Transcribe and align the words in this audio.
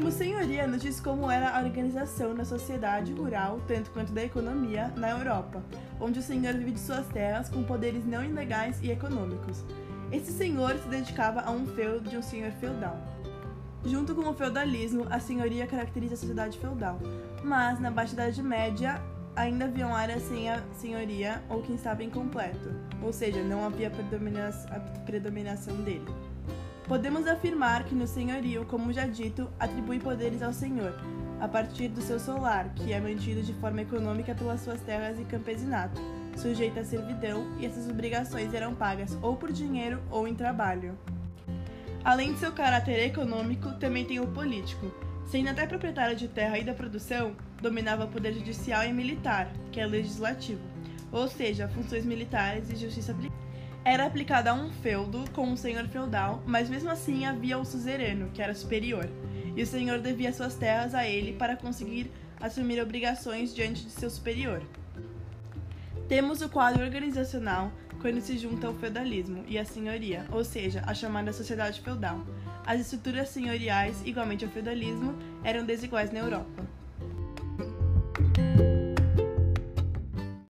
termo 0.00 0.10
senhoria 0.10 0.66
nos 0.66 0.80
diz 0.80 0.98
como 0.98 1.30
era 1.30 1.50
a 1.50 1.62
organização 1.62 2.34
da 2.34 2.42
sociedade 2.42 3.12
rural, 3.12 3.60
tanto 3.68 3.90
quanto 3.90 4.12
da 4.12 4.24
economia, 4.24 4.90
na 4.96 5.10
Europa, 5.10 5.62
onde 6.00 6.18
o 6.18 6.22
senhor 6.22 6.54
vive 6.54 6.70
de 6.70 6.80
suas 6.80 7.06
terras 7.08 7.50
com 7.50 7.62
poderes 7.62 8.06
não 8.06 8.24
ilegais 8.24 8.82
e 8.82 8.90
econômicos. 8.90 9.62
Esse 10.10 10.32
senhor 10.32 10.78
se 10.78 10.88
dedicava 10.88 11.42
a 11.42 11.50
um 11.50 11.66
feudo 11.66 12.08
de 12.08 12.16
um 12.16 12.22
senhor 12.22 12.50
feudal. 12.52 12.96
Junto 13.84 14.14
com 14.14 14.26
o 14.26 14.32
feudalismo, 14.32 15.06
a 15.10 15.20
senhoria 15.20 15.66
caracteriza 15.66 16.14
a 16.14 16.16
sociedade 16.16 16.58
feudal, 16.58 16.98
mas 17.44 17.78
na 17.78 17.90
Baixa 17.90 18.14
Idade 18.14 18.42
Média 18.42 19.02
ainda 19.36 19.66
haviam 19.66 19.94
áreas 19.94 20.22
sem 20.22 20.48
a 20.48 20.62
senhoria 20.78 21.42
ou 21.50 21.60
quem 21.60 21.74
estava 21.74 22.02
incompleto, 22.02 22.74
ou 23.02 23.12
seja, 23.12 23.42
não 23.42 23.66
havia 23.66 23.88
a 23.88 24.80
predominação 25.04 25.76
dele. 25.76 26.06
Podemos 26.90 27.24
afirmar 27.28 27.84
que 27.84 27.94
no 27.94 28.04
senhorio, 28.04 28.64
como 28.64 28.92
já 28.92 29.06
dito, 29.06 29.48
atribui 29.60 30.00
poderes 30.00 30.42
ao 30.42 30.52
senhor, 30.52 30.92
a 31.40 31.46
partir 31.46 31.86
do 31.86 32.02
seu 32.02 32.18
solar, 32.18 32.68
que 32.74 32.92
é 32.92 32.98
mantido 32.98 33.44
de 33.44 33.52
forma 33.52 33.82
econômica 33.82 34.34
pelas 34.34 34.60
suas 34.60 34.80
terras 34.80 35.16
e 35.20 35.24
campesinato, 35.24 36.02
sujeito 36.36 36.80
à 36.80 36.84
servidão, 36.84 37.46
e 37.60 37.64
essas 37.64 37.88
obrigações 37.88 38.52
eram 38.52 38.74
pagas 38.74 39.16
ou 39.22 39.36
por 39.36 39.52
dinheiro 39.52 40.02
ou 40.10 40.26
em 40.26 40.34
trabalho. 40.34 40.98
Além 42.02 42.32
de 42.32 42.40
seu 42.40 42.50
caráter 42.50 42.98
econômico, 43.06 43.70
também 43.74 44.04
tem 44.04 44.18
o 44.18 44.26
político. 44.26 44.92
Sendo 45.26 45.50
até 45.50 45.68
proprietário 45.68 46.16
de 46.16 46.26
terra 46.26 46.58
e 46.58 46.64
da 46.64 46.74
produção, 46.74 47.36
dominava 47.62 48.06
o 48.06 48.08
poder 48.08 48.32
judicial 48.32 48.82
e 48.82 48.92
militar, 48.92 49.48
que 49.70 49.78
é 49.78 49.86
legislativo, 49.86 50.60
ou 51.12 51.28
seja, 51.28 51.68
funções 51.68 52.04
militares 52.04 52.68
e 52.68 52.74
justiça 52.74 53.12
aplicada 53.12 53.49
era 53.84 54.06
aplicada 54.06 54.50
a 54.50 54.54
um 54.54 54.70
feudo 54.70 55.24
com 55.32 55.48
um 55.48 55.56
senhor 55.56 55.86
feudal, 55.88 56.42
mas 56.46 56.68
mesmo 56.68 56.90
assim 56.90 57.24
havia 57.24 57.58
o 57.58 57.64
suzerano, 57.64 58.30
que 58.30 58.42
era 58.42 58.54
superior, 58.54 59.08
e 59.56 59.62
o 59.62 59.66
senhor 59.66 59.98
devia 60.00 60.32
suas 60.32 60.54
terras 60.54 60.94
a 60.94 61.06
ele 61.06 61.32
para 61.32 61.56
conseguir 61.56 62.10
assumir 62.38 62.80
obrigações 62.80 63.54
diante 63.54 63.84
de 63.84 63.90
seu 63.90 64.10
superior. 64.10 64.62
Temos 66.08 66.42
o 66.42 66.48
quadro 66.48 66.82
organizacional 66.82 67.70
quando 68.00 68.20
se 68.20 68.36
junta 68.36 68.68
o 68.68 68.74
feudalismo 68.74 69.44
e 69.46 69.58
a 69.58 69.64
senhoria, 69.64 70.26
ou 70.30 70.44
seja, 70.44 70.82
a 70.86 70.94
chamada 70.94 71.32
sociedade 71.32 71.80
feudal. 71.80 72.20
As 72.66 72.80
estruturas 72.80 73.28
senhoriais, 73.28 74.02
igualmente 74.04 74.44
ao 74.44 74.50
feudalismo, 74.50 75.14
eram 75.44 75.64
desiguais 75.64 76.10
na 76.10 76.20
Europa. 76.20 76.79